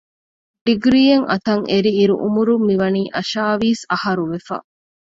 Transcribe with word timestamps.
ޑިގްރީއެއް 0.65 1.27
އަތަށްއެރި 1.31 1.91
އިރު 1.97 2.15
އުމުރުން 2.23 2.65
މިވަނީ 2.69 3.01
އަށާވީސް 3.15 3.83
އަހަރު 3.91 4.23
ވެފަ 4.31 4.55